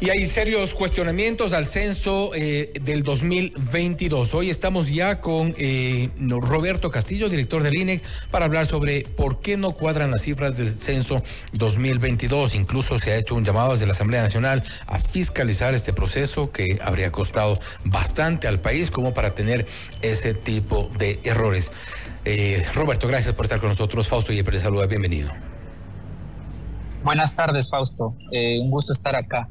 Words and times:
Y 0.00 0.10
hay 0.10 0.26
serios 0.26 0.74
cuestionamientos 0.74 1.52
al 1.52 1.66
censo 1.66 2.30
eh, 2.32 2.72
del 2.82 3.02
2022. 3.02 4.32
Hoy 4.32 4.48
estamos 4.48 4.88
ya 4.88 5.20
con 5.20 5.52
eh, 5.58 6.10
Roberto 6.18 6.92
Castillo, 6.92 7.28
director 7.28 7.64
del 7.64 7.76
INE, 7.76 8.00
para 8.30 8.44
hablar 8.44 8.66
sobre 8.66 9.02
por 9.02 9.40
qué 9.40 9.56
no 9.56 9.72
cuadran 9.72 10.12
las 10.12 10.22
cifras 10.22 10.56
del 10.56 10.70
censo 10.70 11.24
2022. 11.54 12.54
Incluso 12.54 13.00
se 13.00 13.10
ha 13.10 13.16
hecho 13.16 13.34
un 13.34 13.44
llamado 13.44 13.72
desde 13.72 13.86
la 13.86 13.92
Asamblea 13.92 14.22
Nacional 14.22 14.62
a 14.86 15.00
fiscalizar 15.00 15.74
este 15.74 15.92
proceso 15.92 16.52
que 16.52 16.78
habría 16.80 17.10
costado 17.10 17.58
bastante 17.84 18.46
al 18.46 18.60
país 18.60 18.92
como 18.92 19.12
para 19.14 19.34
tener 19.34 19.66
ese 20.00 20.32
tipo 20.32 20.92
de 20.96 21.18
errores. 21.24 21.72
Eh, 22.24 22.64
Roberto, 22.72 23.08
gracias 23.08 23.34
por 23.34 23.46
estar 23.46 23.58
con 23.58 23.70
nosotros. 23.70 24.08
Fausto 24.08 24.32
y 24.32 24.42
les 24.42 24.62
saluda, 24.62 24.86
bienvenido. 24.86 25.57
Buenas 27.02 27.34
tardes, 27.34 27.70
Fausto. 27.70 28.14
un 28.30 28.70
gusto 28.70 28.92
estar 28.92 29.16
acá. 29.16 29.48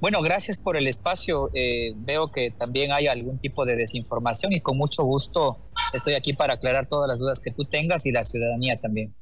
Bueno, 0.00 0.22
gracias 0.22 0.56
por 0.56 0.78
el 0.78 0.86
espacio. 0.86 1.50
Eh, 1.52 1.92
veo 1.96 2.32
que 2.32 2.50
también 2.50 2.90
hay 2.90 3.06
algún 3.06 3.38
tipo 3.38 3.66
de 3.66 3.76
desinformación 3.76 4.52
y 4.54 4.60
con 4.60 4.78
mucho 4.78 5.04
gusto 5.04 5.58
estoy 5.92 6.14
aquí 6.14 6.32
para 6.32 6.54
aclarar 6.54 6.86
todas 6.88 7.06
las 7.06 7.18
dudas 7.18 7.38
que 7.38 7.50
tú 7.50 7.66
tengas 7.66 8.06
y 8.06 8.12
la 8.12 8.24
ciudadanía 8.24 8.80
también. 8.80 9.12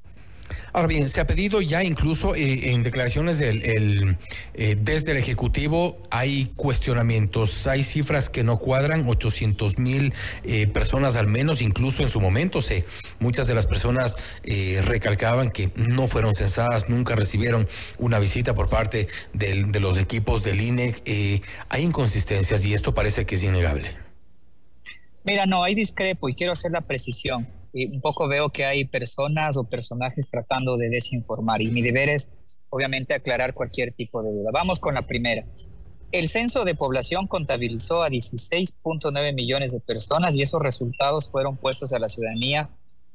Ahora 0.72 0.88
bien, 0.88 1.08
se 1.08 1.20
ha 1.20 1.26
pedido 1.26 1.60
ya 1.60 1.82
incluso 1.82 2.34
eh, 2.34 2.72
en 2.72 2.82
declaraciones 2.82 3.38
del, 3.38 4.16
eh, 4.54 4.76
desde 4.80 5.12
el 5.12 5.16
Ejecutivo 5.16 5.98
hay 6.10 6.48
cuestionamientos, 6.56 7.66
hay 7.66 7.84
cifras 7.84 8.28
que 8.28 8.44
no 8.44 8.58
cuadran, 8.58 9.08
800 9.08 9.78
mil 9.78 10.12
eh, 10.44 10.66
personas 10.66 11.16
al 11.16 11.26
menos, 11.26 11.62
incluso 11.62 12.02
en 12.02 12.08
su 12.08 12.20
momento 12.20 12.62
se, 12.62 12.84
muchas 13.18 13.46
de 13.46 13.54
las 13.54 13.66
personas 13.66 14.16
recalcaban 14.84 15.50
que 15.50 15.70
no 15.76 16.06
fueron 16.06 16.34
censadas, 16.34 16.88
nunca 16.88 17.16
recibieron 17.16 17.68
una 17.98 18.18
visita 18.18 18.54
por 18.54 18.68
parte 18.68 19.08
de 19.32 19.80
los 19.80 19.98
equipos 19.98 20.42
del 20.44 20.60
INE. 20.60 20.94
hay 21.68 21.82
inconsistencias 21.82 22.64
y 22.64 22.74
esto 22.74 22.94
parece 22.94 23.26
que 23.26 23.36
es 23.36 23.42
innegable. 23.42 23.96
Mira, 25.24 25.46
no, 25.46 25.62
hay 25.62 25.74
discrepo 25.74 26.28
y 26.28 26.34
quiero 26.34 26.52
hacer 26.52 26.70
la 26.70 26.80
precisión 26.80 27.46
un 27.72 28.00
poco 28.00 28.28
veo 28.28 28.50
que 28.50 28.64
hay 28.64 28.84
personas 28.84 29.56
o 29.56 29.64
personajes 29.64 30.28
tratando 30.30 30.76
de 30.76 30.88
desinformar 30.88 31.62
y 31.62 31.70
mi 31.70 31.82
deber 31.82 32.08
es 32.08 32.32
obviamente 32.70 33.14
aclarar 33.14 33.54
cualquier 33.54 33.92
tipo 33.92 34.22
de 34.22 34.32
duda. 34.32 34.50
Vamos 34.52 34.80
con 34.80 34.94
la 34.94 35.02
primera. 35.02 35.44
El 36.10 36.28
censo 36.28 36.64
de 36.64 36.74
población 36.74 37.26
contabilizó 37.26 38.02
a 38.02 38.08
16.9 38.08 39.34
millones 39.34 39.72
de 39.72 39.80
personas 39.80 40.34
y 40.34 40.42
esos 40.42 40.60
resultados 40.62 41.28
fueron 41.28 41.56
puestos 41.56 41.92
a 41.92 41.98
la 41.98 42.08
ciudadanía 42.08 42.68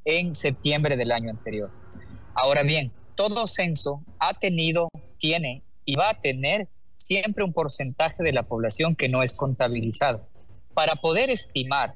en 0.06 0.36
septiembre 0.36 0.96
del 0.96 1.12
año 1.12 1.31
anterior. 1.31 1.72
Ahora 2.36 2.64
bien, 2.64 2.90
todo 3.16 3.48
censo 3.48 4.04
ha 4.20 4.34
tenido, 4.34 4.90
tiene 5.18 5.64
y 5.86 5.96
va 5.96 6.12
a 6.12 6.22
tener 6.22 6.68
siempre 6.96 7.44
un 7.44 7.54
porcentaje 7.54 8.24
de 8.24 8.31
la 8.31 8.44
población 8.44 8.96
que 8.96 9.09
no 9.09 9.24
es 9.24 9.38
contabilizado. 9.38 10.28
Para 10.74 10.96
poder 10.96 11.30
estimar 11.30 11.96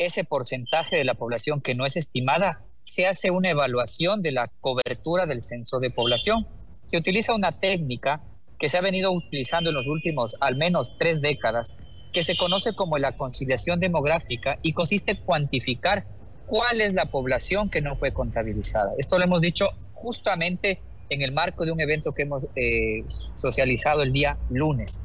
ese 0.00 0.24
porcentaje 0.24 0.96
de 0.96 1.04
la 1.04 1.14
población 1.14 1.60
que 1.60 1.74
no 1.74 1.84
es 1.84 1.96
estimada, 1.96 2.64
se 2.84 3.06
hace 3.06 3.30
una 3.30 3.50
evaluación 3.50 4.22
de 4.22 4.32
la 4.32 4.48
cobertura 4.60 5.26
del 5.26 5.42
censo 5.42 5.78
de 5.78 5.90
población. 5.90 6.46
Se 6.90 6.96
utiliza 6.96 7.34
una 7.34 7.52
técnica 7.52 8.18
que 8.58 8.70
se 8.70 8.78
ha 8.78 8.80
venido 8.80 9.12
utilizando 9.12 9.68
en 9.68 9.76
los 9.76 9.86
últimos 9.86 10.36
al 10.40 10.56
menos 10.56 10.96
tres 10.98 11.20
décadas, 11.20 11.74
que 12.14 12.24
se 12.24 12.34
conoce 12.36 12.72
como 12.74 12.96
la 12.96 13.16
conciliación 13.18 13.78
demográfica 13.78 14.58
y 14.62 14.72
consiste 14.72 15.12
en 15.12 15.18
cuantificar 15.18 16.02
cuál 16.46 16.80
es 16.80 16.94
la 16.94 17.04
población 17.04 17.70
que 17.70 17.82
no 17.82 17.94
fue 17.94 18.12
contabilizada. 18.12 18.92
Esto 18.96 19.18
lo 19.18 19.24
hemos 19.24 19.42
dicho 19.42 19.66
justamente 19.92 20.80
en 21.10 21.20
el 21.20 21.32
marco 21.32 21.66
de 21.66 21.72
un 21.72 21.80
evento 21.80 22.12
que 22.12 22.22
hemos 22.22 22.44
eh, 22.56 23.04
socializado 23.38 24.02
el 24.02 24.12
día 24.12 24.38
lunes. 24.50 25.02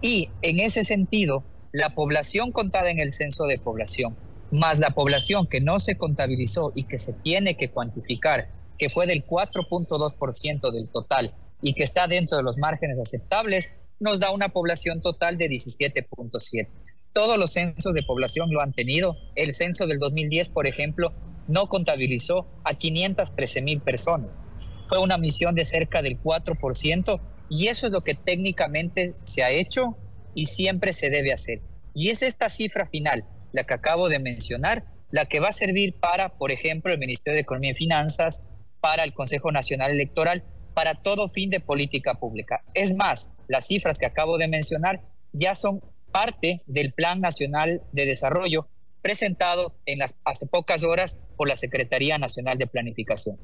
Y 0.00 0.30
en 0.40 0.60
ese 0.60 0.84
sentido, 0.84 1.44
la 1.72 1.90
población 1.90 2.50
contada 2.50 2.90
en 2.90 2.98
el 2.98 3.12
censo 3.12 3.44
de 3.44 3.58
población 3.58 4.16
más 4.50 4.78
la 4.78 4.90
población 4.90 5.46
que 5.46 5.60
no 5.60 5.80
se 5.80 5.96
contabilizó 5.96 6.72
y 6.74 6.84
que 6.84 6.98
se 6.98 7.12
tiene 7.22 7.56
que 7.56 7.70
cuantificar, 7.70 8.48
que 8.78 8.88
fue 8.88 9.06
del 9.06 9.26
4.2% 9.26 10.70
del 10.70 10.88
total 10.88 11.32
y 11.62 11.74
que 11.74 11.84
está 11.84 12.06
dentro 12.06 12.36
de 12.36 12.42
los 12.42 12.58
márgenes 12.58 12.98
aceptables, 12.98 13.70
nos 14.00 14.20
da 14.20 14.30
una 14.30 14.48
población 14.48 15.02
total 15.02 15.36
de 15.36 15.48
17.7. 15.48 16.68
Todos 17.12 17.36
los 17.36 17.52
censos 17.52 17.94
de 17.94 18.02
población 18.02 18.50
lo 18.50 18.60
han 18.60 18.72
tenido. 18.72 19.16
El 19.34 19.52
censo 19.52 19.86
del 19.86 19.98
2010, 19.98 20.50
por 20.50 20.66
ejemplo, 20.66 21.12
no 21.48 21.68
contabilizó 21.68 22.46
a 22.64 22.74
513 22.74 23.62
mil 23.62 23.80
personas. 23.80 24.42
Fue 24.88 24.98
una 24.98 25.18
misión 25.18 25.54
de 25.54 25.64
cerca 25.64 26.02
del 26.02 26.20
4% 26.22 27.20
y 27.50 27.68
eso 27.68 27.86
es 27.86 27.92
lo 27.92 28.04
que 28.04 28.14
técnicamente 28.14 29.14
se 29.24 29.42
ha 29.42 29.50
hecho 29.50 29.96
y 30.34 30.46
siempre 30.46 30.92
se 30.92 31.10
debe 31.10 31.32
hacer. 31.32 31.60
Y 31.94 32.10
es 32.10 32.22
esta 32.22 32.48
cifra 32.50 32.86
final, 32.86 33.24
la 33.52 33.64
que 33.64 33.74
acabo 33.74 34.08
de 34.08 34.18
mencionar, 34.18 34.84
la 35.10 35.26
que 35.26 35.40
va 35.40 35.48
a 35.48 35.52
servir 35.52 35.94
para, 35.98 36.30
por 36.30 36.50
ejemplo, 36.50 36.92
el 36.92 36.98
Ministerio 36.98 37.36
de 37.36 37.42
Economía 37.42 37.72
y 37.72 37.74
Finanzas, 37.74 38.44
para 38.80 39.04
el 39.04 39.12
Consejo 39.12 39.50
Nacional 39.52 39.90
Electoral, 39.90 40.44
para 40.74 40.94
todo 40.94 41.28
fin 41.28 41.50
de 41.50 41.60
política 41.60 42.14
pública. 42.14 42.62
Es 42.74 42.94
más, 42.94 43.32
las 43.48 43.66
cifras 43.66 43.98
que 43.98 44.06
acabo 44.06 44.38
de 44.38 44.48
mencionar 44.48 45.00
ya 45.32 45.54
son 45.54 45.82
parte 46.12 46.62
del 46.66 46.92
Plan 46.92 47.20
Nacional 47.20 47.82
de 47.92 48.06
Desarrollo 48.06 48.68
presentado 49.02 49.74
en 49.86 49.98
las, 49.98 50.16
hace 50.24 50.46
pocas 50.46 50.84
horas 50.84 51.20
por 51.36 51.48
la 51.48 51.56
Secretaría 51.56 52.18
Nacional 52.18 52.58
de 52.58 52.66
Planificación. 52.66 53.38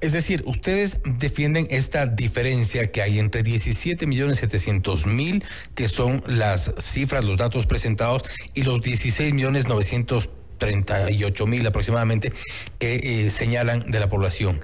Es 0.00 0.12
decir, 0.12 0.42
ustedes 0.46 0.98
defienden 1.04 1.66
esta 1.70 2.06
diferencia 2.06 2.90
que 2.90 3.02
hay 3.02 3.18
entre 3.18 3.42
17 3.42 4.06
millones 4.06 4.38
700 4.38 5.06
mil, 5.06 5.44
que 5.74 5.88
son 5.88 6.24
las 6.26 6.74
cifras, 6.80 7.24
los 7.24 7.36
datos 7.36 7.66
presentados, 7.66 8.22
y 8.54 8.62
los 8.62 8.82
16 8.82 9.32
millones 9.32 9.68
938 9.68 11.46
mil 11.46 11.66
aproximadamente 11.66 12.32
que 12.78 12.96
eh, 12.96 13.30
señalan 13.30 13.90
de 13.90 14.00
la 14.00 14.08
población. 14.08 14.60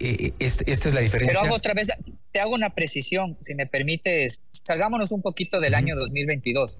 Eh, 0.00 0.32
esta 0.38 0.64
es 0.70 0.94
la 0.94 1.00
diferencia. 1.00 1.38
Pero 1.38 1.46
hago 1.46 1.56
otra 1.56 1.74
vez, 1.74 1.88
te 2.30 2.40
hago 2.40 2.54
una 2.54 2.74
precisión, 2.74 3.36
si 3.40 3.54
me 3.54 3.66
permites, 3.66 4.44
salgámonos 4.50 5.12
un 5.12 5.22
poquito 5.22 5.60
del 5.60 5.74
año 5.74 5.96
2022. 5.96 6.76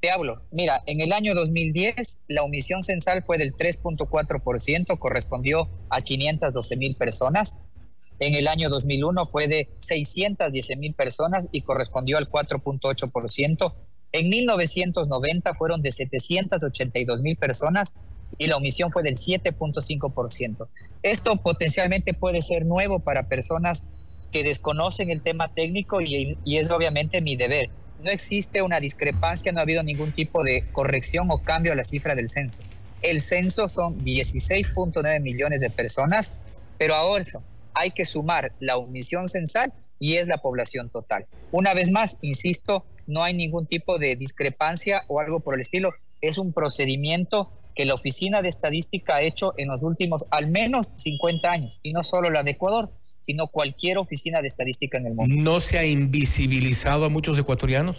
Te 0.00 0.10
hablo, 0.10 0.42
mira, 0.52 0.80
en 0.86 1.00
el 1.00 1.12
año 1.12 1.34
2010 1.34 2.20
la 2.28 2.44
omisión 2.44 2.84
censal 2.84 3.24
fue 3.24 3.36
del 3.36 3.54
3.4%, 3.54 4.96
correspondió 4.96 5.68
a 5.90 6.02
512 6.02 6.76
mil 6.76 6.94
personas. 6.94 7.58
En 8.20 8.34
el 8.36 8.46
año 8.46 8.68
2001 8.68 9.26
fue 9.26 9.48
de 9.48 9.68
610 9.80 10.78
mil 10.78 10.94
personas 10.94 11.48
y 11.50 11.62
correspondió 11.62 12.16
al 12.16 12.28
4.8%. 12.28 13.74
En 14.12 14.28
1990 14.28 15.54
fueron 15.54 15.82
de 15.82 15.90
782 15.90 17.20
mil 17.20 17.36
personas 17.36 17.94
y 18.38 18.46
la 18.46 18.56
omisión 18.56 18.92
fue 18.92 19.02
del 19.02 19.16
7.5%. 19.16 20.68
Esto 21.02 21.36
potencialmente 21.36 22.14
puede 22.14 22.40
ser 22.40 22.66
nuevo 22.66 23.00
para 23.00 23.28
personas 23.28 23.84
que 24.30 24.44
desconocen 24.44 25.10
el 25.10 25.22
tema 25.22 25.52
técnico 25.54 26.00
y, 26.00 26.38
y 26.44 26.58
es 26.58 26.70
obviamente 26.70 27.20
mi 27.20 27.34
deber 27.34 27.70
no 28.02 28.10
existe 28.10 28.62
una 28.62 28.80
discrepancia, 28.80 29.52
no 29.52 29.58
ha 29.58 29.62
habido 29.62 29.82
ningún 29.82 30.12
tipo 30.12 30.42
de 30.42 30.64
corrección 30.72 31.30
o 31.30 31.42
cambio 31.42 31.72
a 31.72 31.76
la 31.76 31.84
cifra 31.84 32.14
del 32.14 32.28
censo. 32.28 32.58
El 33.02 33.20
censo 33.20 33.68
son 33.68 34.04
16.9 34.04 35.20
millones 35.20 35.60
de 35.60 35.70
personas, 35.70 36.34
pero 36.78 36.94
ahora 36.94 37.24
hay 37.74 37.90
que 37.92 38.04
sumar 38.04 38.52
la 38.60 38.76
omisión 38.76 39.28
censal 39.28 39.72
y 40.00 40.14
es 40.14 40.26
la 40.26 40.38
población 40.38 40.90
total. 40.90 41.26
Una 41.52 41.74
vez 41.74 41.90
más, 41.90 42.18
insisto, 42.22 42.84
no 43.06 43.22
hay 43.22 43.34
ningún 43.34 43.66
tipo 43.66 43.98
de 43.98 44.16
discrepancia 44.16 45.02
o 45.08 45.20
algo 45.20 45.40
por 45.40 45.54
el 45.54 45.60
estilo. 45.60 45.92
Es 46.20 46.38
un 46.38 46.52
procedimiento 46.52 47.50
que 47.74 47.84
la 47.84 47.94
Oficina 47.94 48.42
de 48.42 48.48
Estadística 48.48 49.16
ha 49.16 49.22
hecho 49.22 49.54
en 49.56 49.68
los 49.68 49.82
últimos 49.84 50.24
al 50.30 50.48
menos 50.48 50.92
50 50.96 51.48
años, 51.48 51.78
y 51.84 51.92
no 51.92 52.02
solo 52.02 52.28
la 52.28 52.42
de 52.42 52.50
Ecuador, 52.52 52.90
sino 53.28 53.46
cualquier 53.48 53.98
oficina 53.98 54.40
de 54.40 54.46
estadística 54.46 54.96
en 54.96 55.04
el 55.04 55.14
mundo. 55.14 55.34
¿No 55.36 55.60
se 55.60 55.76
ha 55.78 55.84
invisibilizado 55.84 57.04
a 57.04 57.08
muchos 57.10 57.38
ecuatorianos? 57.38 57.98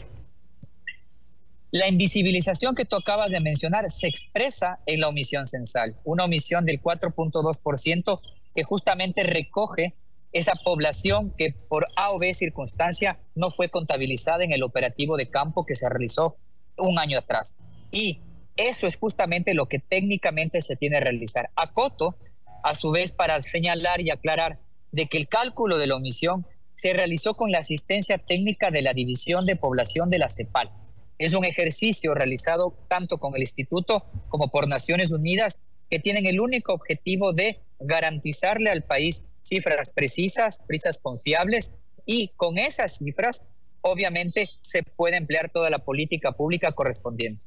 La 1.70 1.88
invisibilización 1.88 2.74
que 2.74 2.84
tú 2.84 2.96
acabas 2.96 3.30
de 3.30 3.40
mencionar 3.40 3.92
se 3.92 4.08
expresa 4.08 4.80
en 4.88 5.02
la 5.02 5.08
omisión 5.08 5.48
censal, 5.48 5.96
una 6.04 6.24
omisión 6.24 6.66
del 6.66 6.82
4.2% 6.82 8.20
que 8.56 8.64
justamente 8.64 9.22
recoge 9.22 9.90
esa 10.32 10.54
población 10.66 11.32
que 11.38 11.54
por 11.54 11.86
A 11.96 12.10
o 12.10 12.18
B 12.18 12.34
circunstancia 12.34 13.20
no 13.36 13.52
fue 13.52 13.70
contabilizada 13.70 14.44
en 14.44 14.52
el 14.52 14.64
operativo 14.64 15.16
de 15.16 15.30
campo 15.30 15.64
que 15.64 15.76
se 15.76 15.88
realizó 15.88 16.38
un 16.76 16.98
año 16.98 17.20
atrás. 17.20 17.60
Y 17.92 18.22
eso 18.58 18.88
es 18.88 18.98
justamente 18.98 19.54
lo 19.54 19.68
que 19.68 19.78
técnicamente 19.78 20.64
se 20.64 20.76
tiene 20.76 20.98
que 20.98 21.04
realizar. 21.04 21.52
Acoto, 21.56 22.16
a 22.64 22.74
su 22.74 22.90
vez, 22.90 23.12
para 23.12 23.40
señalar 23.44 24.02
y 24.02 24.10
aclarar 24.10 24.58
de 24.92 25.08
que 25.08 25.18
el 25.18 25.28
cálculo 25.28 25.78
de 25.78 25.88
la 25.88 25.96
omisión 25.96 26.46
se 26.74 26.94
realizó 26.94 27.36
con 27.36 27.52
la 27.52 27.60
asistencia 27.60 28.18
técnica 28.18 28.72
de 28.72 28.82
la 28.82 28.94
División 28.94 29.46
de 29.46 29.56
Población 29.56 30.10
de 30.10 30.20
la 30.20 30.30
CEPAL. 30.30 30.72
Es 31.18 31.34
un 31.34 31.44
ejercicio 31.44 32.14
realizado 32.14 32.74
tanto 32.88 33.18
con 33.18 33.36
el 33.36 33.42
Instituto 33.42 34.06
como 34.30 34.50
por 34.50 34.68
Naciones 34.68 35.12
Unidas 35.12 35.60
que 35.90 36.00
tienen 36.00 36.26
el 36.26 36.40
único 36.40 36.74
objetivo 36.74 37.34
de 37.34 37.60
garantizarle 37.80 38.70
al 38.70 38.84
país 38.84 39.26
cifras 39.42 39.92
precisas, 39.92 40.64
precisas 40.68 41.00
confiables, 41.00 41.74
y 42.06 42.30
con 42.38 42.58
esas 42.58 42.98
cifras 42.98 43.46
obviamente 43.82 44.50
se 44.60 44.84
puede 44.84 45.18
emplear 45.18 45.50
toda 45.50 45.70
la 45.70 45.80
política 45.80 46.32
pública 46.32 46.72
correspondiente. 46.72 47.44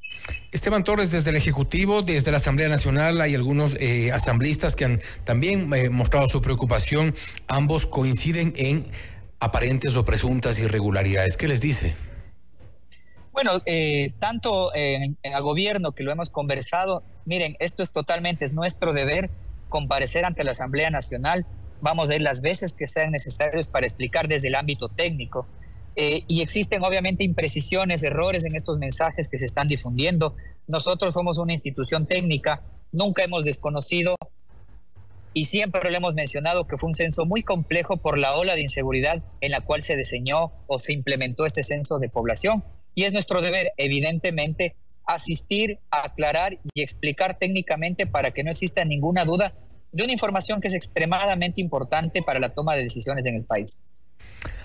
Esteban 0.51 0.85
Torres, 0.85 1.11
desde 1.11 1.31
el 1.31 1.37
Ejecutivo, 1.37 2.03
desde 2.03 2.31
la 2.31 2.39
Asamblea 2.39 2.69
Nacional, 2.69 3.21
hay 3.21 3.35
algunos 3.35 3.75
eh, 3.81 4.13
asambleístas 4.13 4.77
que 4.77 4.85
han 4.85 5.01
también 5.25 5.73
eh, 5.75 5.91
mostrado 5.91 6.29
su 6.29 6.41
preocupación. 6.41 7.15
Ambos 7.49 7.87
coinciden 7.87 8.53
en 8.57 8.87
aparentes 9.41 9.97
o 9.97 10.05
presuntas 10.05 10.59
irregularidades. 10.59 11.37
¿Qué 11.37 11.49
les 11.49 11.61
dice? 11.61 11.97
Bueno, 13.33 13.63
eh, 13.65 14.13
tanto 14.19 14.75
en, 14.75 15.17
el 15.23 15.43
gobierno 15.43 15.93
que 15.93 16.03
lo 16.05 16.13
hemos 16.13 16.31
conversado, 16.31 17.03
miren, 17.25 17.57
esto 17.61 17.83
es 17.83 17.91
totalmente, 17.91 18.45
es 18.45 18.53
nuestro 18.53 18.93
deber 18.93 19.31
comparecer 19.69 20.27
ante 20.27 20.45
la 20.45 20.51
Asamblea 20.53 20.91
Nacional. 20.91 21.47
Vamos 21.81 22.11
a 22.11 22.15
ir 22.15 22.21
las 22.21 22.43
veces 22.43 22.75
que 22.75 22.87
sean 22.87 23.11
necesarias 23.11 23.67
para 23.67 23.87
explicar 23.87 24.29
desde 24.29 24.49
el 24.49 24.55
ámbito 24.55 24.89
técnico 24.89 25.47
eh, 25.97 26.25
y 26.27 26.41
existen 26.41 26.83
obviamente 26.83 27.25
imprecisiones, 27.25 28.03
errores 28.03 28.45
en 28.45 28.55
estos 28.55 28.79
mensajes 28.79 29.29
que 29.29 29.39
se 29.39 29.47
están 29.47 29.69
difundiendo. 29.69 30.37
Nosotros 30.67 31.15
somos 31.15 31.39
una 31.39 31.53
institución 31.53 32.07
técnica, 32.07 32.63
nunca 32.93 33.25
hemos 33.25 33.45
desconocido 33.45 34.17
y 35.35 35.47
siempre 35.47 35.91
lo 35.91 35.97
hemos 35.97 36.15
mencionado 36.15 36.67
que 36.67 36.77
fue 36.77 36.89
un 36.89 36.95
censo 36.95 37.25
muy 37.25 37.43
complejo 37.43 37.97
por 37.97 38.19
la 38.19 38.37
ola 38.37 38.55
de 38.55 38.63
inseguridad 38.63 39.23
en 39.41 39.51
la 39.51 39.63
cual 39.63 39.83
se 39.83 39.97
diseñó 39.97 40.53
o 40.67 40.79
se 40.79 40.93
implementó 40.93 41.47
este 41.47 41.63
censo 41.63 41.99
de 41.99 42.09
población. 42.09 42.65
Y 42.95 43.05
es 43.05 43.13
nuestro 43.13 43.41
deber, 43.41 43.73
evidentemente, 43.79 44.75
asistir, 45.07 45.79
aclarar 45.91 46.59
y 46.75 46.83
explicar 46.83 47.39
técnicamente 47.39 48.07
para 48.07 48.33
que 48.33 48.45
no 48.45 48.51
exista 48.51 48.85
ninguna 48.85 49.25
duda 49.25 49.55
de 49.91 50.05
una 50.05 50.13
información 50.13 50.61
que 50.61 50.69
es 50.69 50.75
extremadamente 50.75 51.61
importante 51.61 52.23
para 52.23 52.41
la 52.41 52.51
toma 52.51 52.75
de 52.77 52.83
decisiones 52.83 53.27
en 53.27 53.37
el 53.37 53.45
país. 53.45 53.83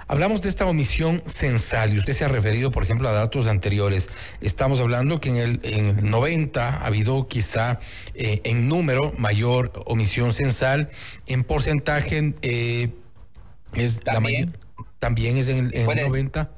Hablamos 0.09 0.41
de 0.41 0.49
esta 0.49 0.65
omisión 0.65 1.21
censal 1.25 1.93
y 1.93 1.99
usted 1.99 2.13
se 2.13 2.23
ha 2.23 2.29
referido, 2.29 2.71
por 2.71 2.83
ejemplo, 2.83 3.09
a 3.09 3.11
datos 3.11 3.45
anteriores. 3.47 4.09
Estamos 4.39 4.79
hablando 4.79 5.19
que 5.19 5.29
en 5.29 5.59
el, 5.63 6.09
90 6.09 6.69
ha 6.69 6.85
habido 6.85 7.27
quizá 7.27 7.79
eh, 8.13 8.39
en 8.45 8.69
número 8.69 9.11
mayor 9.17 9.71
omisión 9.85 10.33
censal, 10.33 10.89
en 11.25 11.43
porcentaje 11.43 12.33
eh, 12.41 12.89
es 13.73 13.99
también, 13.99 14.57
también 14.99 15.37
es 15.37 15.49
en 15.49 15.71
el, 15.73 15.85
90 15.85 16.56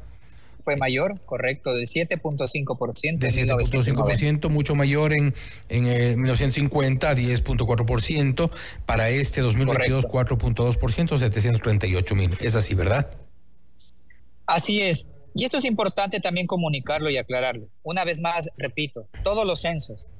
fue 0.70 0.78
mayor, 0.78 1.20
correcto, 1.26 1.74
de 1.74 1.86
7.5%. 1.86 3.18
De 3.18 3.30
7.5%, 3.30 4.50
mucho 4.50 4.76
mayor 4.76 5.14
en, 5.14 5.34
en 5.68 6.22
1950, 6.22 7.16
10.4%. 7.16 8.52
Para 8.86 9.10
este 9.10 9.42
2022, 9.42 10.06
4.2%, 10.06 11.18
738 11.18 12.16
mil. 12.16 12.38
Es 12.40 12.54
así, 12.54 12.76
¿verdad? 12.76 13.10
Así 14.46 14.84
es. 14.84 15.10
Y 15.34 15.44
esto 15.44 15.58
es 15.58 15.66
importante 15.66 16.20
también 16.20 16.46
comunicarlo 16.46 17.10
y 17.10 17.18
aclararlo. 17.18 17.68
Una 17.82 18.06
vez 18.06 18.20
más, 18.20 18.50
repito, 18.56 19.08
todos 19.24 19.48
los 19.48 19.62
censos 19.62 20.12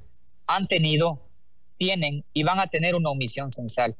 han 0.48 0.66
tenido, 0.66 1.28
tienen 1.76 2.24
y 2.32 2.42
van 2.42 2.58
a 2.58 2.66
tener 2.66 2.96
una 2.96 3.10
omisión 3.10 3.52
censal. 3.52 3.94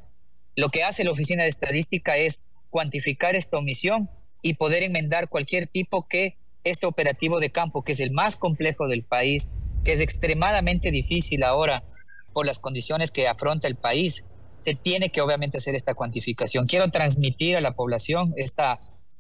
Lo 0.56 0.68
que 0.68 0.82
hace 0.82 1.04
la 1.04 1.12
Oficina 1.12 1.44
de 1.44 1.48
Estadística 1.48 2.16
es 2.16 2.42
cuantificar 2.70 3.36
esta 3.36 3.56
omisión 3.56 4.10
y 4.42 4.54
poder 4.54 4.82
enmendar 4.82 5.28
cualquier 5.28 5.68
tipo 5.68 6.08
que 6.08 6.39
este 6.64 6.86
operativo 6.86 7.40
de 7.40 7.50
campo, 7.50 7.82
que 7.82 7.92
es 7.92 8.00
el 8.00 8.12
más 8.12 8.36
complejo 8.36 8.86
del 8.88 9.02
país, 9.02 9.52
que 9.84 9.92
es 9.92 10.00
extremadamente 10.00 10.90
difícil 10.90 11.42
ahora 11.42 11.84
por 12.32 12.46
las 12.46 12.58
condiciones 12.58 13.10
que 13.10 13.28
afronta 13.28 13.66
el 13.66 13.76
país, 13.76 14.24
se 14.64 14.74
tiene 14.74 15.10
que 15.10 15.20
obviamente 15.20 15.58
hacer 15.58 15.74
esta 15.74 15.94
cuantificación. 15.94 16.66
Quiero 16.66 16.88
transmitir 16.88 17.56
a 17.56 17.60
la 17.60 17.72
población 17.72 18.34
esta 18.36 18.78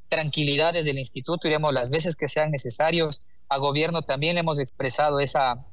tranquilidad 0.08 0.74
desde 0.74 0.90
el 0.90 0.98
instituto, 0.98 1.48
iremos 1.48 1.72
las 1.72 1.90
veces 1.90 2.16
que 2.16 2.28
sean 2.28 2.50
necesarios. 2.50 3.22
A 3.48 3.58
gobierno 3.58 4.02
también 4.02 4.34
le 4.34 4.40
hemos 4.40 4.58
expresado 4.58 5.20
esa, 5.20 5.66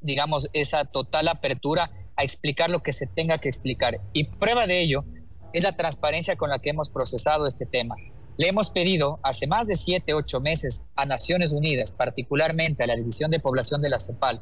digamos, 0.00 0.50
esa 0.52 0.84
total 0.84 1.28
apertura 1.28 1.90
a 2.16 2.24
explicar 2.24 2.68
lo 2.68 2.82
que 2.82 2.92
se 2.92 3.06
tenga 3.06 3.38
que 3.38 3.48
explicar. 3.48 4.00
Y 4.12 4.24
prueba 4.24 4.66
de 4.66 4.80
ello 4.80 5.04
es 5.52 5.62
la 5.62 5.76
transparencia 5.76 6.36
con 6.36 6.50
la 6.50 6.58
que 6.58 6.70
hemos 6.70 6.90
procesado 6.90 7.46
este 7.46 7.64
tema. 7.64 7.96
Le 8.40 8.48
hemos 8.48 8.70
pedido 8.70 9.20
hace 9.22 9.46
más 9.46 9.66
de 9.66 9.76
siete, 9.76 10.14
ocho 10.14 10.40
meses 10.40 10.80
a 10.96 11.04
Naciones 11.04 11.52
Unidas, 11.52 11.92
particularmente 11.92 12.82
a 12.82 12.86
la 12.86 12.96
División 12.96 13.30
de 13.30 13.38
Población 13.38 13.82
de 13.82 13.90
la 13.90 13.98
CEPAL 13.98 14.40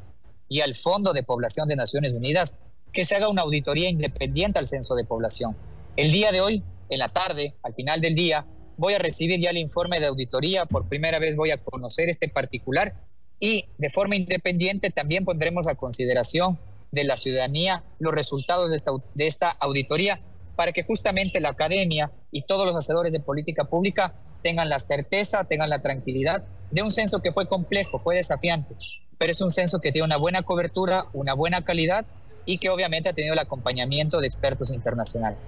y 0.49 0.61
al 0.61 0.77
Fondo 0.77 1.13
de 1.13 1.25
Población 1.25 1.67
de 1.67 1.75
Naciones 1.75 2.15
Unidas, 2.15 2.57
que 2.93 3.05
se 3.05 3.17
haga 3.17 3.29
una 3.29 3.43
auditoría 3.43 3.89
independiente 3.89 4.61
al 4.61 4.69
censo 4.69 4.95
de 4.95 5.05
población. 5.05 5.57
El 5.97 6.13
día 6.13 6.31
de 6.31 6.41
hoy, 6.41 6.63
en 6.91 7.01
la 7.01 7.09
tarde, 7.09 7.57
al 7.65 7.75
final 7.75 8.01
del 8.01 8.15
día, 8.15 8.47
voy 8.77 8.95
a 8.95 9.01
recibir 9.01 9.41
ya 9.41 9.51
el 9.51 9.57
informe 9.57 9.99
de 9.99 10.07
auditoría, 10.07 10.67
por 10.67 10.89
primera 10.89 11.19
vez 11.19 11.35
voy 11.35 11.51
a 11.51 11.59
conocer 11.59 12.09
este 12.09 12.29
particular 12.29 12.95
y 13.41 13.65
de 13.79 13.91
forma 13.91 14.15
independiente 14.15 14.91
también 14.91 15.25
pondremos 15.25 15.67
a 15.67 15.75
consideración 15.75 16.57
de 16.93 17.03
la 17.03 17.17
ciudadanía 17.17 17.83
los 17.99 18.15
resultados 18.15 18.71
de 18.71 18.77
esta, 18.77 18.93
de 19.15 19.27
esta 19.27 19.51
auditoría 19.51 20.21
para 20.59 20.73
que 20.73 20.83
justamente 20.83 21.39
la 21.39 21.51
academia 21.51 22.11
y 22.33 22.43
todos 22.43 22.67
los 22.67 22.75
hacedores 22.75 23.13
de 23.13 23.21
política 23.21 23.67
pública 23.67 24.15
tengan 24.43 24.69
la 24.69 24.81
certeza, 24.81 25.45
tengan 25.45 25.71
la 25.71 25.83
tranquilidad 25.83 26.43
de 26.73 26.83
un 26.83 26.91
censo 26.91 27.23
que 27.23 27.31
fue 27.31 27.47
complejo, 27.47 28.01
fue 28.01 28.17
desafiante, 28.17 28.75
pero 29.19 29.31
es 29.31 29.41
un 29.41 29.53
censo 29.53 29.81
que 29.81 29.93
tiene 29.93 30.07
una 30.07 30.17
buena 30.17 30.43
cobertura, 30.43 31.05
una 31.13 31.33
buena 31.33 31.63
calidad 31.63 32.07
y 32.49 32.57
que 32.57 32.71
obviamente 32.71 33.11
ha 33.11 33.13
tenido 33.13 33.35
el 33.35 33.39
acompañamiento 33.39 34.21
de 34.21 34.27
expertos 34.27 34.71
internacionales. 34.71 35.39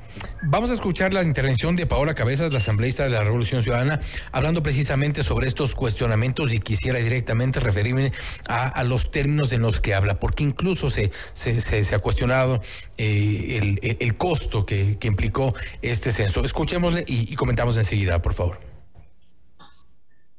Vamos 0.48 0.70
a 0.70 0.74
escuchar 0.74 1.14
la 1.14 1.22
intervención 1.22 1.74
de 1.74 1.86
Paola 1.86 2.12
Cabezas, 2.12 2.52
la 2.52 2.58
asambleísta 2.58 3.04
de 3.04 3.08
la 3.08 3.24
Revolución 3.24 3.62
Ciudadana, 3.62 3.98
hablando 4.32 4.62
precisamente 4.62 5.24
sobre 5.24 5.48
estos 5.48 5.74
cuestionamientos 5.74 6.52
y 6.52 6.60
quisiera 6.60 6.98
directamente 6.98 7.58
referirme 7.58 8.12
a, 8.46 8.84
los 8.84 9.10
términos 9.10 9.50
en 9.52 9.62
los 9.62 9.80
que 9.80 9.94
habla, 9.94 10.20
porque 10.20 10.44
incluso 10.44 10.90
se, 10.90 11.10
se, 11.32 11.94
ha 11.94 11.98
cuestionado 12.00 12.60
eh, 12.98 13.96
el, 13.98 14.14
costo 14.16 14.66
que, 14.66 14.98
implicó 15.02 15.54
este 15.80 16.12
censo. 16.12 16.44
Escuchémosle 16.44 17.04
y 17.06 17.34
comentamos 17.34 17.78
enseguida, 17.78 18.20
por 18.20 18.34
favor. 18.34 18.58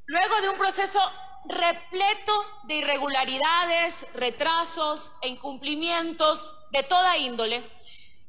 Luego 0.06 0.42
de 0.44 0.50
un 0.50 0.58
proceso 0.60 1.00
repleto 1.46 2.34
de 2.64 2.76
irregularidades, 2.76 4.14
retrasos 4.14 5.14
e 5.22 5.30
incumplimientos 5.30 6.68
de 6.72 6.84
toda 6.84 7.18
índole, 7.18 7.64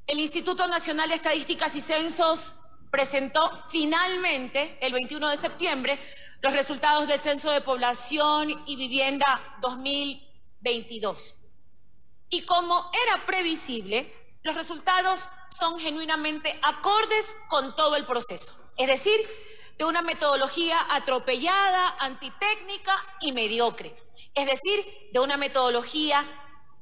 el 0.06 0.18
Instituto 0.18 0.66
Nacional 0.66 1.08
de 1.08 1.14
Estadísticas 1.14 1.74
y 1.76 1.80
Censos 1.80 2.56
presentó 2.90 3.64
finalmente, 3.68 4.78
el 4.80 4.92
21 4.92 5.28
de 5.30 5.36
septiembre, 5.36 5.98
los 6.40 6.52
resultados 6.52 7.06
del 7.06 7.20
Censo 7.20 7.50
de 7.50 7.60
Población 7.60 8.62
y 8.66 8.76
Vivienda 8.76 9.58
2022. 9.60 11.36
Y 12.30 12.42
como 12.42 12.90
era 13.06 13.24
previsible, 13.24 14.12
los 14.42 14.56
resultados 14.56 15.28
son 15.56 15.78
genuinamente 15.78 16.58
acordes 16.62 17.36
con 17.48 17.76
todo 17.76 17.96
el 17.96 18.04
proceso. 18.04 18.54
Es 18.76 18.88
decir, 18.88 19.20
de 19.78 19.84
una 19.84 20.02
metodología 20.02 20.78
atropellada, 20.90 21.96
antitécnica 22.00 22.96
y 23.20 23.32
mediocre. 23.32 23.96
Es 24.34 24.46
decir, 24.46 25.10
de 25.12 25.20
una 25.20 25.36
metodología 25.36 26.24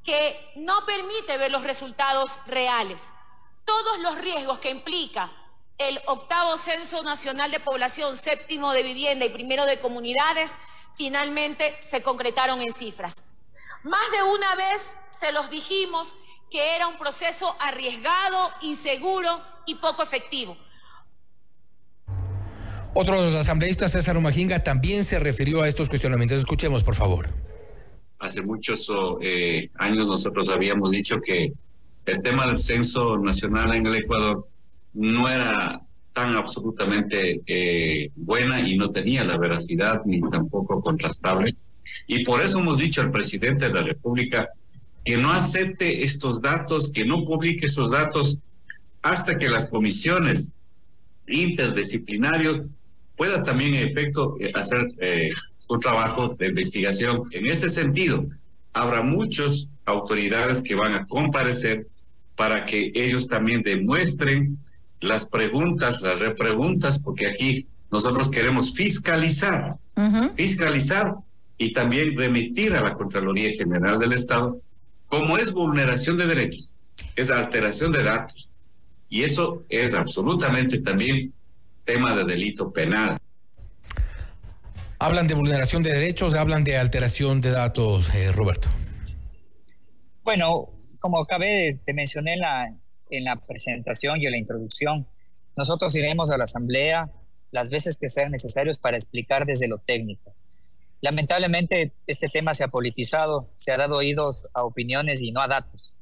que 0.05 0.53
no 0.57 0.85
permite 0.87 1.37
ver 1.37 1.51
los 1.51 1.65
resultados 1.65 2.47
reales. 2.47 3.15
Todos 3.65 3.99
los 4.01 4.19
riesgos 4.19 4.59
que 4.59 4.71
implica 4.71 5.31
el 5.79 6.01
octavo 6.07 6.57
Censo 6.59 7.03
Nacional 7.03 7.51
de 7.51 7.61
Población, 7.61 8.17
séptimo 8.17 8.73
de 8.73 8.83
vivienda 8.83 9.25
y 9.25 9.31
primero 9.31 9.65
de 9.65 9.81
comunidades, 9.81 10.55
finalmente 10.95 11.77
se 11.81 12.03
concretaron 12.03 12.61
en 12.61 12.73
cifras. 12.75 13.39
Más 13.83 14.11
de 14.11 14.23
una 14.23 14.55
vez 14.57 14.95
se 15.11 15.33
los 15.33 15.49
dijimos 15.49 16.17
que 16.51 16.77
era 16.77 16.87
un 16.87 16.99
proceso 16.99 17.57
arriesgado, 17.61 18.53
inseguro 18.61 19.43
y 19.67 19.77
poco 19.77 20.03
efectivo. 20.03 20.57
Otro 22.93 23.21
de 23.21 23.31
los 23.31 23.35
asambleístas, 23.35 23.93
César 23.93 24.17
Umajinga, 24.17 24.65
también 24.65 25.05
se 25.05 25.21
refirió 25.21 25.63
a 25.63 25.69
estos 25.69 25.89
cuestionamientos. 25.89 26.39
Escuchemos, 26.39 26.83
por 26.83 26.97
favor. 26.97 27.29
Hace 28.19 28.43
muchos 28.43 28.91
eh, 29.23 29.71
años 29.77 30.07
nosotros 30.07 30.49
habíamos 30.49 30.91
dicho 30.91 31.21
que 31.21 31.53
el 32.07 32.21
tema 32.21 32.47
del 32.47 32.59
censo 32.59 33.17
nacional 33.17 33.75
en 33.75 33.87
el 33.87 33.95
Ecuador 33.95 34.47
no 34.95 35.29
era 35.29 35.81
tan 36.13 36.35
absolutamente 36.35 37.41
eh, 37.47 38.11
buena 38.17 38.61
y 38.61 38.77
no 38.77 38.91
tenía 38.91 39.25
la 39.25 39.39
veracidad 39.39 40.03
ni 40.05 40.21
tampoco 40.29 40.81
contrastable. 40.81 41.55
Y 42.09 42.25
por 42.25 42.43
eso 42.43 42.59
hemos 42.59 42.79
dicho 42.79 43.01
al 43.01 43.13
presidente 43.13 43.69
de 43.69 43.75
la 43.75 43.83
República 43.83 44.49
que 45.05 45.17
no 45.17 45.33
acepte 45.33 46.05
estos 46.05 46.41
datos, 46.41 46.91
que 46.93 47.05
no 47.05 47.25
publique 47.25 47.67
esos 47.67 47.91
datos 47.91 48.39
hasta 49.03 49.39
que 49.39 49.49
las 49.49 49.69
comisiones 49.69 50.55
interdisciplinarios 51.27 52.71
pueda 53.21 53.43
también 53.43 53.75
en 53.75 53.87
efecto 53.87 54.39
eh, 54.41 54.50
hacer 54.55 54.95
eh, 54.99 55.29
un 55.69 55.79
trabajo 55.79 56.35
de 56.39 56.47
investigación. 56.47 57.25
En 57.33 57.49
ese 57.49 57.69
sentido, 57.69 58.25
habrá 58.73 59.03
muchas 59.03 59.69
autoridades 59.85 60.62
que 60.62 60.75
van 60.75 60.95
a 60.95 61.05
comparecer 61.05 61.87
para 62.35 62.65
que 62.65 62.91
ellos 62.95 63.29
también 63.29 63.61
demuestren 63.62 64.57
las 65.00 65.27
preguntas, 65.29 66.00
las 66.00 66.19
repreguntas, 66.19 66.99
porque 66.99 67.27
aquí 67.27 67.67
nosotros 67.91 68.31
queremos 68.31 68.73
fiscalizar, 68.73 69.77
fiscalizar 70.35 71.17
y 71.59 71.75
también 71.75 72.17
remitir 72.17 72.75
a 72.75 72.81
la 72.81 72.95
Contraloría 72.95 73.50
General 73.50 73.99
del 73.99 74.15
Estado 74.15 74.62
como 75.09 75.37
es 75.37 75.53
vulneración 75.53 76.17
de 76.17 76.27
derechos, 76.27 76.73
es 77.17 77.31
alteración 77.31 77.93
de 77.93 78.03
datos. 78.03 78.49
Y 79.11 79.25
eso 79.25 79.62
es 79.69 79.93
absolutamente 79.93 80.79
también 80.79 81.35
tema 81.85 82.15
de 82.15 82.25
delito 82.25 82.73
penal. 82.73 83.17
Hablan 84.99 85.27
de 85.27 85.35
vulneración 85.35 85.83
de 85.83 85.93
derechos, 85.93 86.35
hablan 86.35 86.63
de 86.63 86.77
alteración 86.77 87.41
de 87.41 87.51
datos, 87.51 88.15
eh, 88.15 88.33
Roberto. 88.33 88.69
Bueno, 90.23 90.69
como 91.01 91.19
acabé, 91.19 91.79
te 91.85 91.95
mencioné 91.95 92.35
en 92.35 92.41
la, 92.41 92.75
en 93.11 93.25
la 93.25 93.37
presentación 93.37 94.21
y 94.21 94.27
en 94.27 94.33
la 94.33 94.39
introducción, 94.39 95.07
nosotros 95.57 95.95
iremos 95.95 96.31
a 96.31 96.37
la 96.37 96.45
Asamblea 96.45 97.11
las 97.51 97.71
veces 97.71 97.97
que 97.97 98.09
sean 98.09 98.31
necesarios 98.31 98.79
para 98.79 98.97
explicar 98.97 99.47
desde 99.47 99.69
lo 99.69 99.79
técnico. 99.79 100.35
Lamentablemente 101.01 101.93
este 102.07 102.29
tema 102.29 102.55
se 102.55 102.65
ha 102.65 102.69
politizado, 102.69 103.49
se 103.57 103.73
ha 103.73 103.77
dado 103.77 103.97
oídos 103.97 104.49
a 104.53 104.65
opiniones 104.65 105.23
y 105.23 105.33
no 105.33 105.41
a 105.41 105.49
datos. 105.49 105.93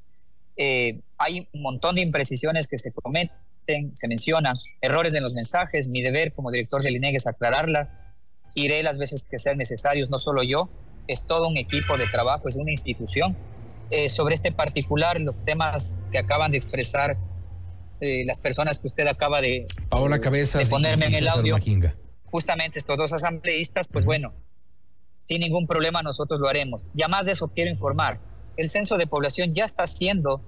Eh, 0.57 1.01
hay 1.17 1.49
un 1.53 1.63
montón 1.63 1.95
de 1.95 2.03
imprecisiones 2.03 2.67
que 2.67 2.79
se 2.79 2.93
cometen, 2.93 3.37
se 3.93 4.09
mencionan, 4.09 4.57
errores 4.81 5.15
en 5.15 5.23
los 5.23 5.35
mensajes. 5.35 5.89
Mi 5.89 6.03
deber 6.03 6.33
como 6.33 6.51
director 6.51 6.83
del 6.83 6.97
INEG 6.97 7.17
es 7.17 7.27
aclararlas. 7.27 7.89
Iré 8.55 8.83
las 8.83 8.97
veces 8.97 9.23
que 9.23 9.39
sean 9.39 9.59
necesarios, 9.59 10.11
no 10.11 10.19
solo 10.19 10.43
yo, 10.43 10.71
es 11.07 11.27
todo 11.27 11.49
un 11.49 11.57
equipo 11.59 11.97
de 11.99 12.07
trabajo, 12.07 12.49
es 12.49 12.57
una 12.57 12.71
institución. 12.71 13.37
Eh, 13.91 14.09
sobre 14.09 14.35
este 14.35 14.53
particular, 14.53 15.21
los 15.21 15.45
temas 15.45 15.99
que 16.11 16.19
acaban 16.19 16.51
de 16.51 16.57
expresar 16.57 17.17
eh, 18.01 18.25
las 18.27 18.39
personas 18.39 18.79
que 18.79 18.89
usted 18.89 19.07
acaba 19.07 19.41
de, 19.41 19.67
Paola 19.89 20.21
Cabezas 20.21 20.63
de 20.63 20.67
ponerme 20.67 21.07
en 21.07 21.15
el 21.15 21.29
audio, 21.29 21.57
justamente 22.25 22.79
estos 22.79 22.97
dos 22.97 23.13
asambleístas, 23.13 23.89
pues 23.89 24.05
bueno, 24.05 24.33
sin 25.25 25.41
ningún 25.41 25.67
problema 25.67 26.03
nosotros 26.03 26.41
lo 26.41 26.49
haremos. 26.49 26.91
Y 26.95 27.03
además 27.03 27.27
de 27.27 27.33
eso 27.33 27.49
quiero 27.49 27.71
informar, 27.71 28.21
el 28.57 28.69
censo 28.71 28.97
de 28.97 29.07
población 29.07 29.55
ya 29.55 29.65
está 29.65 29.87
siendo 29.87 30.43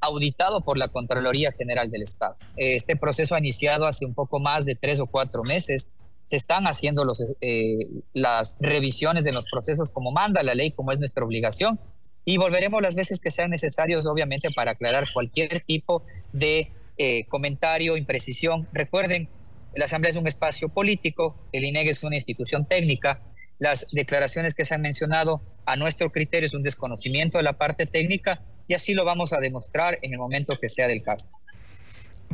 auditado 0.00 0.60
por 0.60 0.78
la 0.78 0.88
Contraloría 0.88 1.52
General 1.52 1.90
del 1.90 2.02
Estado. 2.02 2.36
Este 2.56 2.96
proceso 2.96 3.34
ha 3.34 3.38
iniciado 3.38 3.86
hace 3.86 4.04
un 4.04 4.14
poco 4.14 4.40
más 4.40 4.64
de 4.64 4.74
tres 4.74 5.00
o 5.00 5.06
cuatro 5.06 5.42
meses. 5.42 5.90
Se 6.24 6.36
están 6.36 6.66
haciendo 6.66 7.04
los, 7.04 7.18
eh, 7.40 7.78
las 8.12 8.56
revisiones 8.60 9.24
de 9.24 9.32
los 9.32 9.44
procesos 9.50 9.90
como 9.90 10.10
manda 10.10 10.42
la 10.42 10.54
ley, 10.54 10.72
como 10.72 10.92
es 10.92 10.98
nuestra 10.98 11.24
obligación. 11.24 11.78
Y 12.24 12.38
volveremos 12.38 12.82
las 12.82 12.96
veces 12.96 13.20
que 13.20 13.30
sean 13.30 13.50
necesarios, 13.50 14.06
obviamente, 14.06 14.50
para 14.50 14.72
aclarar 14.72 15.06
cualquier 15.12 15.60
tipo 15.60 16.02
de 16.32 16.70
eh, 16.98 17.24
comentario, 17.28 17.96
imprecisión. 17.96 18.66
Recuerden, 18.72 19.28
la 19.74 19.84
Asamblea 19.84 20.10
es 20.10 20.16
un 20.16 20.26
espacio 20.26 20.68
político, 20.68 21.36
el 21.52 21.64
INEG 21.64 21.88
es 21.88 22.02
una 22.02 22.16
institución 22.16 22.64
técnica 22.64 23.20
las 23.58 23.86
declaraciones 23.92 24.54
que 24.54 24.64
se 24.64 24.74
han 24.74 24.82
mencionado, 24.82 25.40
a 25.64 25.76
nuestro 25.76 26.10
criterio, 26.10 26.46
es 26.46 26.54
un 26.54 26.62
desconocimiento 26.62 27.38
de 27.38 27.44
la 27.44 27.54
parte 27.54 27.86
técnica 27.86 28.40
y 28.68 28.74
así 28.74 28.94
lo 28.94 29.04
vamos 29.04 29.32
a 29.32 29.38
demostrar 29.38 29.98
en 30.02 30.12
el 30.12 30.18
momento 30.18 30.58
que 30.60 30.68
sea 30.68 30.86
del 30.86 31.02
caso. 31.02 31.30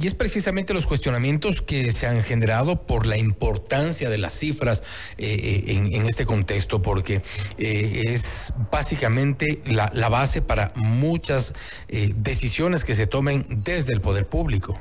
Y 0.00 0.06
es 0.06 0.14
precisamente 0.14 0.72
los 0.72 0.86
cuestionamientos 0.86 1.60
que 1.60 1.92
se 1.92 2.06
han 2.06 2.22
generado 2.22 2.86
por 2.86 3.06
la 3.06 3.18
importancia 3.18 4.08
de 4.08 4.16
las 4.16 4.32
cifras 4.32 4.82
eh, 5.18 5.64
eh, 5.66 5.74
en, 5.76 6.08
este 6.08 6.24
contexto, 6.24 6.80
porque 6.80 7.20
eh, 7.58 8.02
es 8.06 8.54
básicamente 8.70 9.60
la, 9.66 9.90
la, 9.94 10.08
base 10.08 10.40
para 10.40 10.72
muchas 10.76 11.54
decisiones 11.88 12.84
que 12.84 12.94
se 12.94 13.06
tomen 13.06 13.44
desde 13.64 13.92
el 13.92 14.00
poder 14.00 14.26
público. 14.26 14.78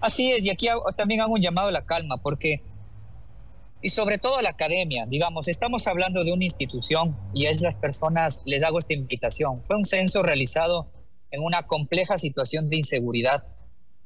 Así 0.00 0.32
es, 0.32 0.44
y 0.46 0.50
aquí 0.50 0.68
también 0.96 1.20
hago 1.20 1.34
un 1.34 1.42
llamado 1.42 1.68
a 1.68 1.72
la 1.72 1.84
calma, 1.84 2.16
porque 2.16 2.62
y 3.82 3.88
sobre 3.90 4.18
todo 4.18 4.42
la 4.42 4.50
academia, 4.50 5.06
digamos, 5.06 5.48
estamos 5.48 5.86
hablando 5.86 6.22
de 6.22 6.32
una 6.32 6.44
institución 6.44 7.16
y 7.32 7.46
es 7.46 7.60
las 7.60 7.76
personas, 7.76 8.42
les 8.44 8.62
hago 8.62 8.78
esta 8.78 8.92
invitación. 8.92 9.62
Fue 9.66 9.76
un 9.76 9.86
censo 9.86 10.22
realizado 10.22 10.90
en 11.30 11.42
una 11.42 11.66
compleja 11.66 12.18
situación 12.18 12.68
de 12.68 12.76
inseguridad. 12.76 13.44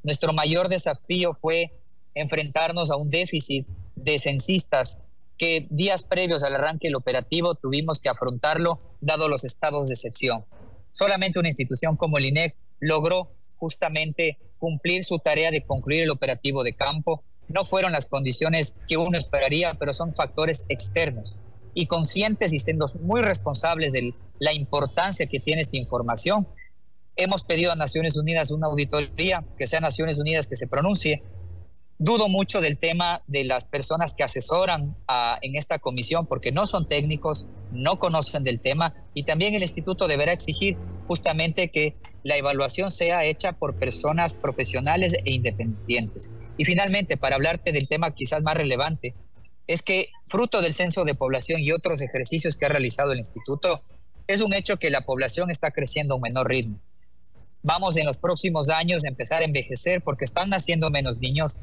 Nuestro 0.02 0.32
mayor 0.32 0.68
desafío 0.68 1.34
fue 1.40 1.72
enfrentarnos 2.14 2.90
a 2.90 2.96
un 2.96 3.10
déficit 3.10 3.66
de 3.96 4.18
censistas 4.18 5.00
que 5.38 5.66
días 5.70 6.04
previos 6.04 6.44
al 6.44 6.54
arranque 6.54 6.86
del 6.86 6.94
operativo 6.94 7.56
tuvimos 7.56 7.98
que 7.98 8.08
afrontarlo 8.08 8.78
dado 9.00 9.28
los 9.28 9.44
estados 9.44 9.88
de 9.88 9.94
excepción. 9.94 10.44
Solamente 10.92 11.40
una 11.40 11.48
institución 11.48 11.96
como 11.96 12.18
el 12.18 12.26
INEC 12.26 12.54
logró 12.78 13.32
justamente 13.64 14.36
cumplir 14.58 15.04
su 15.04 15.18
tarea 15.18 15.50
de 15.50 15.62
concluir 15.62 16.02
el 16.02 16.10
operativo 16.10 16.62
de 16.62 16.74
campo. 16.74 17.22
No 17.48 17.64
fueron 17.64 17.92
las 17.92 18.04
condiciones 18.06 18.76
que 18.86 18.98
uno 18.98 19.16
esperaría, 19.16 19.72
pero 19.78 19.94
son 19.94 20.14
factores 20.14 20.66
externos. 20.68 21.38
Y 21.72 21.86
conscientes 21.86 22.52
y 22.52 22.58
siendo 22.58 22.90
muy 23.00 23.22
responsables 23.22 23.92
de 23.92 24.12
la 24.38 24.52
importancia 24.52 25.26
que 25.26 25.40
tiene 25.40 25.62
esta 25.62 25.78
información, 25.78 26.46
hemos 27.16 27.42
pedido 27.42 27.72
a 27.72 27.76
Naciones 27.76 28.16
Unidas 28.16 28.50
una 28.50 28.66
auditoría, 28.66 29.42
que 29.56 29.66
sea 29.66 29.80
Naciones 29.80 30.18
Unidas 30.18 30.46
que 30.46 30.56
se 30.56 30.66
pronuncie. 30.66 31.22
Dudo 31.96 32.28
mucho 32.28 32.60
del 32.60 32.76
tema 32.76 33.22
de 33.26 33.44
las 33.44 33.64
personas 33.64 34.12
que 34.12 34.24
asesoran 34.24 34.94
en 35.40 35.56
esta 35.56 35.78
comisión 35.78 36.26
porque 36.26 36.52
no 36.52 36.66
son 36.66 36.86
técnicos, 36.86 37.46
no 37.72 37.98
conocen 37.98 38.44
del 38.44 38.60
tema 38.60 38.92
y 39.14 39.24
también 39.24 39.54
el 39.54 39.62
instituto 39.62 40.06
deberá 40.06 40.32
exigir 40.32 40.76
justamente 41.06 41.70
que 41.70 41.94
la 42.22 42.36
evaluación 42.36 42.90
sea 42.90 43.24
hecha 43.24 43.52
por 43.52 43.76
personas 43.76 44.34
profesionales 44.34 45.14
e 45.24 45.30
independientes. 45.30 46.32
Y 46.56 46.64
finalmente, 46.64 47.16
para 47.16 47.36
hablarte 47.36 47.72
del 47.72 47.88
tema 47.88 48.14
quizás 48.14 48.42
más 48.42 48.54
relevante, 48.54 49.14
es 49.66 49.82
que 49.82 50.08
fruto 50.28 50.62
del 50.62 50.74
censo 50.74 51.04
de 51.04 51.14
población 51.14 51.60
y 51.60 51.72
otros 51.72 52.02
ejercicios 52.02 52.56
que 52.56 52.66
ha 52.66 52.70
realizado 52.70 53.12
el 53.12 53.18
instituto, 53.18 53.82
es 54.26 54.40
un 54.40 54.54
hecho 54.54 54.78
que 54.78 54.90
la 54.90 55.02
población 55.02 55.50
está 55.50 55.70
creciendo 55.70 56.14
a 56.14 56.16
un 56.16 56.22
menor 56.22 56.48
ritmo. 56.48 56.78
Vamos 57.62 57.96
en 57.96 58.06
los 58.06 58.16
próximos 58.16 58.68
años 58.68 59.04
a 59.04 59.08
empezar 59.08 59.42
a 59.42 59.44
envejecer 59.44 60.02
porque 60.02 60.24
están 60.24 60.50
naciendo 60.50 60.90
menos 60.90 61.18
niños 61.18 61.58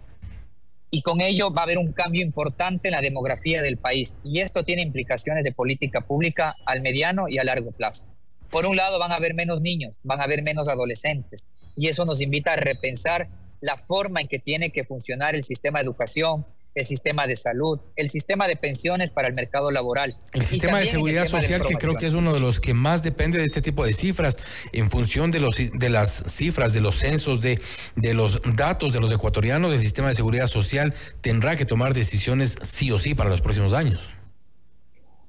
y 0.90 1.04
con 1.04 1.22
ello 1.22 1.52
va 1.52 1.62
a 1.62 1.64
haber 1.64 1.78
un 1.78 1.94
cambio 1.94 2.22
importante 2.22 2.90
en 2.90 2.94
la 2.94 3.02
demografía 3.02 3.62
del 3.62 3.78
país 3.78 4.18
y 4.24 4.40
esto 4.40 4.64
tiene 4.64 4.82
implicaciones 4.82 5.44
de 5.44 5.52
política 5.52 6.02
pública 6.02 6.56
al 6.66 6.82
mediano 6.82 7.30
y 7.30 7.38
a 7.38 7.44
largo 7.44 7.72
plazo. 7.72 8.08
Por 8.52 8.66
un 8.66 8.76
lado 8.76 9.00
van 9.00 9.12
a 9.12 9.16
haber 9.16 9.34
menos 9.34 9.62
niños, 9.62 9.98
van 10.04 10.20
a 10.20 10.26
haber 10.26 10.44
menos 10.44 10.68
adolescentes 10.68 11.48
y 11.78 11.88
eso 11.88 12.06
nos 12.06 12.22
invita 12.22 12.54
a 12.54 12.58
repensar 12.58 13.30
la 13.62 13.78
forma 13.78 14.22
en 14.22 14.28
que 14.28 14.40
tiene 14.40 14.72
que 14.72 14.84
funcionar 14.84 15.36
el 15.36 15.44
sistema 15.44 15.80
de 15.80 15.86
educación, 15.86 16.46
el 16.74 16.86
sistema 16.86 17.28
de 17.28 17.36
salud, 17.36 17.80
el 17.96 18.10
sistema 18.10 18.48
de 18.48 18.56
pensiones 18.56 19.12
para 19.12 19.28
el 19.28 19.34
mercado 19.34 19.72
laboral. 19.72 20.16
El 20.34 20.44
sistema 20.44 20.80
de 20.80 20.86
seguridad 20.86 21.26
social, 21.26 21.66
que 21.66 21.76
creo 21.76 21.96
que 21.96 22.08
es 22.08 22.14
uno 22.14 22.34
de 22.34 22.40
los 22.40 22.60
que 22.60 22.74
más 22.74 23.04
depende 23.04 23.38
de 23.40 23.46
este 23.46 23.62
tipo 23.62 23.86
de 23.86 23.94
cifras, 23.94 24.38
en 24.72 24.90
función 24.90 25.32
de, 25.32 25.40
los, 25.40 25.58
de 25.58 25.90
las 25.90 26.24
cifras, 26.28 26.74
de 26.74 26.82
los 26.82 26.96
censos, 26.96 27.42
de, 27.42 27.60
de 27.96 28.14
los 28.14 28.42
datos 28.56 28.94
de 28.94 29.00
los 29.00 29.12
ecuatorianos, 29.12 29.74
el 29.74 29.82
sistema 29.82 30.10
de 30.10 30.16
seguridad 30.16 30.48
social 30.48 30.94
tendrá 31.22 31.56
que 31.56 31.66
tomar 31.66 31.94
decisiones 31.94 32.58
sí 32.62 32.92
o 32.92 32.98
sí 32.98 33.16
para 33.16 33.30
los 33.30 33.42
próximos 33.42 33.74
años. 33.74 34.10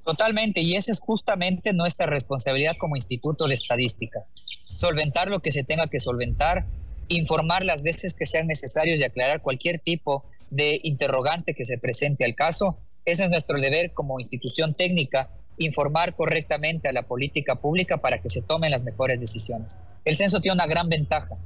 Totalmente, 0.04 0.60
y 0.60 0.74
esa 0.74 0.90
es 0.90 1.00
justamente 1.00 1.72
nuestra 1.72 2.06
responsabilidad 2.06 2.76
como 2.78 2.96
Instituto 2.96 3.46
de 3.46 3.54
Estadística. 3.54 4.24
Solventar 4.64 5.28
lo 5.28 5.40
que 5.40 5.52
se 5.52 5.62
tenga 5.62 5.86
que 5.86 6.00
solventar, 6.00 6.66
informar 7.08 7.64
las 7.64 7.82
veces 7.82 8.14
que 8.14 8.26
sean 8.26 8.48
necesarios 8.48 9.00
y 9.00 9.04
aclarar 9.04 9.42
cualquier 9.42 9.78
tipo 9.78 10.24
de 10.50 10.80
interrogante 10.82 11.54
que 11.54 11.64
se 11.64 11.78
presente 11.78 12.24
al 12.24 12.34
caso. 12.34 12.78
Ese 13.04 13.24
es 13.24 13.30
nuestro 13.30 13.60
deber 13.60 13.92
como 13.92 14.18
institución 14.18 14.74
técnica, 14.74 15.30
informar 15.56 16.16
correctamente 16.16 16.88
a 16.88 16.92
la 16.92 17.02
política 17.02 17.56
pública 17.56 17.98
para 17.98 18.20
que 18.20 18.28
se 18.28 18.42
tomen 18.42 18.72
las 18.72 18.82
mejores 18.82 19.20
decisiones. 19.20 19.78
El 20.04 20.16
censo 20.16 20.40
tiene 20.40 20.54
una 20.54 20.66
gran 20.66 20.88
ventaja, 20.88 21.36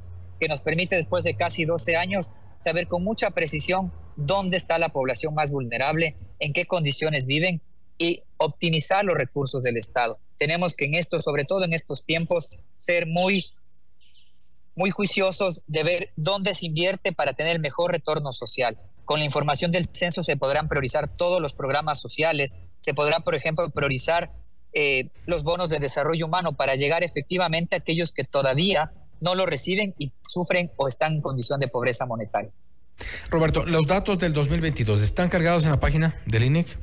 que 0.40 0.48
nos 0.48 0.62
permite 0.62 0.96
después 0.96 1.24
de 1.24 1.36
casi 1.36 1.66
12 1.66 1.96
años 1.96 2.30
saber 2.60 2.88
con 2.88 3.04
mucha 3.04 3.30
precisión 3.30 3.92
dónde 4.16 4.56
está 4.56 4.78
la 4.78 4.88
población 4.88 5.34
más 5.34 5.50
vulnerable, 5.50 6.16
en 6.38 6.54
qué 6.54 6.64
condiciones 6.64 7.26
viven 7.26 7.60
y 7.98 8.22
optimizar 8.38 9.04
los 9.04 9.16
recursos 9.16 9.62
del 9.62 9.76
Estado. 9.76 10.18
Tenemos 10.38 10.74
que 10.74 10.84
en 10.84 10.94
esto, 10.94 11.20
sobre 11.20 11.44
todo 11.44 11.64
en 11.64 11.72
estos 11.72 12.04
tiempos, 12.04 12.68
ser 12.76 13.06
muy, 13.06 13.46
muy 14.74 14.90
juiciosos 14.90 15.66
de 15.68 15.82
ver 15.82 16.10
dónde 16.16 16.54
se 16.54 16.66
invierte 16.66 17.12
para 17.12 17.34
tener 17.34 17.58
mejor 17.58 17.92
retorno 17.92 18.32
social. 18.32 18.78
Con 19.04 19.20
la 19.20 19.24
información 19.24 19.70
del 19.70 19.88
censo 19.92 20.22
se 20.22 20.36
podrán 20.36 20.68
priorizar 20.68 21.08
todos 21.08 21.40
los 21.40 21.52
programas 21.52 22.00
sociales, 22.00 22.56
se 22.80 22.92
podrá, 22.92 23.20
por 23.20 23.34
ejemplo, 23.34 23.70
priorizar 23.70 24.32
eh, 24.72 25.08
los 25.24 25.42
bonos 25.42 25.70
de 25.70 25.78
desarrollo 25.78 26.26
humano 26.26 26.54
para 26.54 26.74
llegar 26.74 27.02
efectivamente 27.04 27.76
a 27.76 27.78
aquellos 27.78 28.12
que 28.12 28.24
todavía 28.24 28.92
no 29.20 29.34
lo 29.34 29.46
reciben 29.46 29.94
y 29.98 30.12
sufren 30.20 30.70
o 30.76 30.88
están 30.88 31.14
en 31.14 31.22
condición 31.22 31.60
de 31.60 31.68
pobreza 31.68 32.04
monetaria. 32.04 32.50
Roberto, 33.30 33.64
los 33.64 33.86
datos 33.86 34.18
del 34.18 34.32
2022 34.32 35.02
están 35.02 35.28
cargados 35.28 35.64
en 35.64 35.70
la 35.70 35.80
página 35.80 36.16
del 36.26 36.44
INEC. 36.44 36.76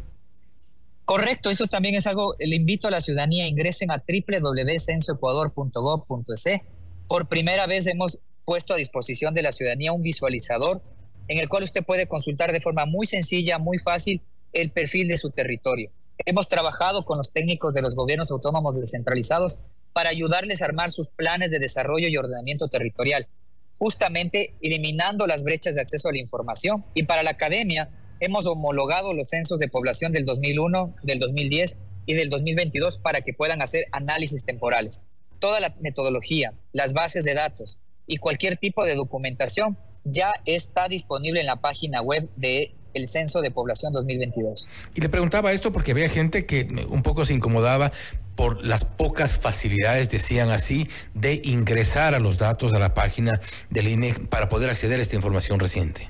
Correcto, 1.13 1.51
eso 1.51 1.67
también 1.67 1.93
es 1.93 2.07
algo, 2.07 2.33
le 2.39 2.55
invito 2.55 2.87
a 2.87 2.91
la 2.91 2.99
ciudadanía, 2.99 3.45
ingresen 3.45 3.91
a 3.91 4.01
www.censoecuador.gov.es. 4.01 6.61
Por 7.07 7.27
primera 7.27 7.67
vez 7.67 7.85
hemos 7.85 8.19
puesto 8.45 8.73
a 8.73 8.77
disposición 8.77 9.35
de 9.35 9.43
la 9.43 9.51
ciudadanía 9.51 9.91
un 9.91 10.01
visualizador 10.01 10.81
en 11.27 11.37
el 11.37 11.47
cual 11.49 11.61
usted 11.61 11.85
puede 11.85 12.07
consultar 12.07 12.51
de 12.51 12.61
forma 12.61 12.87
muy 12.87 13.05
sencilla, 13.05 13.59
muy 13.59 13.77
fácil, 13.77 14.23
el 14.53 14.71
perfil 14.71 15.07
de 15.07 15.17
su 15.17 15.29
territorio. 15.29 15.91
Hemos 16.25 16.47
trabajado 16.47 17.05
con 17.05 17.19
los 17.19 17.31
técnicos 17.31 17.75
de 17.75 17.83
los 17.83 17.93
gobiernos 17.93 18.31
autónomos 18.31 18.81
descentralizados 18.81 19.57
para 19.93 20.09
ayudarles 20.09 20.63
a 20.63 20.65
armar 20.65 20.91
sus 20.91 21.09
planes 21.09 21.51
de 21.51 21.59
desarrollo 21.59 22.07
y 22.07 22.17
ordenamiento 22.17 22.69
territorial, 22.69 23.27
justamente 23.77 24.55
eliminando 24.63 25.27
las 25.27 25.43
brechas 25.43 25.75
de 25.75 25.81
acceso 25.81 26.09
a 26.09 26.11
la 26.11 26.17
información. 26.17 26.83
Y 26.95 27.03
para 27.03 27.21
la 27.21 27.29
academia, 27.29 27.91
hemos 28.23 28.45
homologado 28.45 29.13
los 29.13 29.29
censos 29.29 29.59
de 29.59 29.67
población 29.67 30.13
del 30.13 30.25
2001, 30.25 30.95
del 31.03 31.19
2010 31.19 31.79
y 32.05 32.13
del 32.13 32.29
2022 32.29 32.97
para 32.97 33.21
que 33.21 33.33
puedan 33.33 33.61
hacer 33.61 33.85
análisis 33.91 34.45
temporales. 34.45 35.03
Toda 35.39 35.59
la 35.59 35.75
metodología, 35.81 36.53
las 36.71 36.93
bases 36.93 37.25
de 37.25 37.33
datos 37.33 37.79
y 38.07 38.17
cualquier 38.17 38.55
tipo 38.55 38.85
de 38.85 38.95
documentación 38.95 39.77
ya 40.05 40.31
está 40.45 40.87
disponible 40.87 41.41
en 41.41 41.47
la 41.47 41.57
página 41.57 42.01
web 42.01 42.29
de 42.37 42.73
el 42.93 43.07
Censo 43.07 43.41
de 43.41 43.51
Población 43.51 43.91
2022. 43.91 44.67
Y 44.93 45.01
le 45.01 45.09
preguntaba 45.09 45.51
esto 45.51 45.73
porque 45.73 45.91
había 45.91 46.07
gente 46.07 46.45
que 46.45 46.67
un 46.89 47.01
poco 47.03 47.25
se 47.25 47.33
incomodaba 47.33 47.91
por 48.35 48.63
las 48.63 48.85
pocas 48.85 49.37
facilidades, 49.37 50.09
decían 50.09 50.49
así, 50.49 50.87
de 51.13 51.41
ingresar 51.43 52.15
a 52.15 52.19
los 52.19 52.37
datos 52.37 52.73
a 52.73 52.79
la 52.79 52.93
página 52.93 53.41
del 53.69 53.87
INE 53.87 54.13
para 54.29 54.47
poder 54.47 54.69
acceder 54.69 54.99
a 54.99 55.03
esta 55.03 55.15
información 55.15 55.59
reciente. 55.59 56.07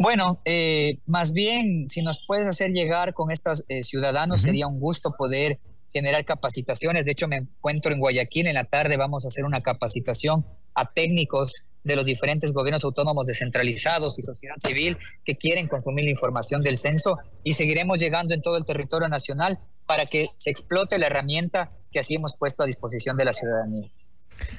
Bueno, 0.00 0.40
eh, 0.46 0.98
más 1.04 1.34
bien, 1.34 1.90
si 1.90 2.00
nos 2.00 2.24
puedes 2.26 2.48
hacer 2.48 2.70
llegar 2.70 3.12
con 3.12 3.30
estos 3.30 3.66
eh, 3.68 3.82
ciudadanos, 3.82 4.40
sería 4.40 4.66
un 4.66 4.80
gusto 4.80 5.14
poder 5.14 5.60
generar 5.92 6.24
capacitaciones. 6.24 7.04
De 7.04 7.10
hecho, 7.10 7.28
me 7.28 7.36
encuentro 7.36 7.92
en 7.92 8.00
Guayaquil 8.00 8.46
en 8.46 8.54
la 8.54 8.64
tarde, 8.64 8.96
vamos 8.96 9.26
a 9.26 9.28
hacer 9.28 9.44
una 9.44 9.62
capacitación 9.62 10.46
a 10.74 10.90
técnicos 10.90 11.54
de 11.84 11.96
los 11.96 12.06
diferentes 12.06 12.54
gobiernos 12.54 12.82
autónomos 12.82 13.26
descentralizados 13.26 14.18
y 14.18 14.22
sociedad 14.22 14.56
civil 14.58 14.96
que 15.22 15.36
quieren 15.36 15.68
consumir 15.68 16.06
la 16.06 16.12
información 16.12 16.62
del 16.62 16.78
censo 16.78 17.18
y 17.44 17.52
seguiremos 17.52 17.98
llegando 17.98 18.32
en 18.32 18.40
todo 18.40 18.56
el 18.56 18.64
territorio 18.64 19.08
nacional 19.08 19.58
para 19.84 20.06
que 20.06 20.28
se 20.36 20.48
explote 20.48 20.98
la 20.98 21.08
herramienta 21.08 21.68
que 21.92 21.98
así 21.98 22.14
hemos 22.14 22.38
puesto 22.38 22.62
a 22.62 22.66
disposición 22.66 23.18
de 23.18 23.26
la 23.26 23.34
ciudadanía. 23.34 23.90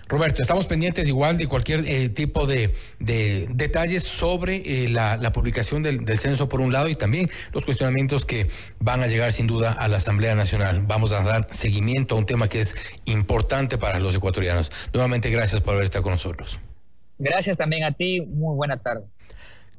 Roberto, 0.07 0.41
estamos 0.41 0.65
pendientes 0.65 1.07
igual 1.07 1.37
de 1.37 1.47
cualquier 1.47 1.85
eh, 1.87 2.09
tipo 2.09 2.45
de, 2.45 2.73
detalles 2.99 4.03
sobre 4.03 4.57
eh, 4.65 4.89
la, 4.89 5.31
publicación 5.31 5.83
del, 5.83 6.03
del, 6.03 6.19
censo 6.19 6.49
por 6.49 6.61
un 6.61 6.73
lado 6.73 6.89
y 6.89 6.95
también 6.95 7.29
los 7.53 7.63
cuestionamientos 7.63 8.25
que 8.25 8.49
van 8.79 9.01
a 9.03 9.07
llegar 9.07 9.31
sin 9.31 9.47
duda 9.47 9.71
a 9.71 9.87
la 9.87 9.97
Asamblea 9.97 10.35
Nacional. 10.35 10.83
Vamos 10.85 11.11
a 11.11 11.23
dar 11.23 11.47
seguimiento 11.53 12.15
a 12.15 12.17
un 12.17 12.25
tema 12.25 12.49
que 12.49 12.61
es 12.61 12.75
importante 13.05 13.77
para 13.77 13.99
los 13.99 14.15
ecuatorianos. 14.15 14.71
Nuevamente, 14.93 15.29
gracias 15.29 15.61
por 15.61 15.73
haber 15.73 15.85
estado 15.85 16.03
con 16.03 16.13
nosotros. 16.13 16.59
Gracias 17.17 17.55
también 17.55 17.83
a 17.83 17.91
ti. 17.91 18.21
Muy 18.21 18.55
buena 18.55 18.77
tarde. 18.77 19.03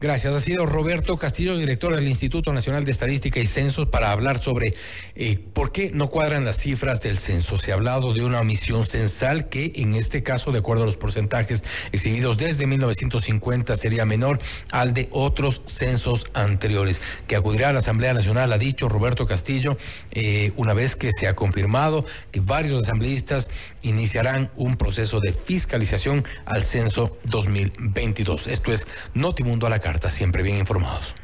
Gracias. 0.02 0.35
Ha 0.35 0.40
sido 0.40 0.66
Roberto 0.66 1.16
Castillo, 1.16 1.56
director 1.56 1.94
del 1.94 2.09
Instituto 2.09 2.52
Nacional 2.52 2.85
de 2.85 2.90
Estadística 2.90 3.38
y 3.38 3.47
Censos, 3.47 3.87
para 3.87 4.11
hablar 4.11 4.40
sobre 4.40 4.75
eh, 5.14 5.38
por 5.52 5.71
qué 5.71 5.92
no 5.94 6.11
cuadran 6.11 6.44
las 6.44 6.56
cifras 6.56 7.02
del 7.02 7.18
censo. 7.18 7.56
Se 7.56 7.71
ha 7.71 7.75
hablado 7.75 8.12
de 8.12 8.25
una 8.25 8.40
omisión 8.40 8.85
censal 8.85 9.49
que, 9.49 9.71
en 9.76 9.94
este 9.94 10.25
caso, 10.25 10.50
de 10.50 10.59
acuerdo 10.59 10.82
a 10.82 10.87
los 10.87 10.97
porcentajes 10.97 11.62
exhibidos 11.92 12.37
desde 12.37 12.66
1950, 12.66 13.76
sería 13.76 14.04
menor 14.04 14.40
al 14.73 14.92
de 14.92 15.09
otros 15.12 15.62
censos 15.66 16.26
anteriores. 16.35 17.00
Que 17.28 17.37
acudirá 17.37 17.68
a 17.68 17.73
la 17.73 17.78
Asamblea 17.78 18.12
Nacional, 18.12 18.52
ha 18.52 18.59
dicho 18.59 18.88
Roberto 18.88 19.25
Castillo, 19.25 19.76
eh, 20.11 20.50
una 20.56 20.75
vez 20.75 20.97
que 20.97 21.12
se 21.12 21.28
ha 21.28 21.35
confirmado 21.35 22.04
que 22.32 22.40
varios 22.40 22.82
asambleístas 22.82 23.50
iniciarán 23.82 24.50
un 24.56 24.76
proceso 24.76 25.21
de 25.21 25.32
fiscalización 25.32 26.25
al 26.44 26.64
censo 26.64 27.16
2022. 27.26 28.49
Esto 28.49 28.73
es 28.73 28.88
Notimundo 29.14 29.68
a 29.68 29.71
la 29.71 29.78
carta 29.78 29.92
siempre 30.11 30.43
bien 30.43 30.59
informados. 30.59 31.15